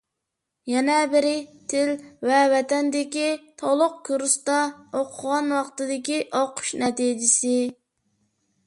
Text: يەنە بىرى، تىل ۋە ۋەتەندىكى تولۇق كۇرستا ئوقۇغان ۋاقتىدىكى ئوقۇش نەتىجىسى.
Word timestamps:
يەنە 0.69 0.93
بىرى، 1.11 1.33
تىل 1.73 1.91
ۋە 2.29 2.39
ۋەتەندىكى 2.55 3.27
تولۇق 3.63 4.01
كۇرستا 4.11 4.57
ئوقۇغان 4.71 5.53
ۋاقتىدىكى 5.59 6.21
ئوقۇش 6.41 6.75
نەتىجىسى. 6.85 7.57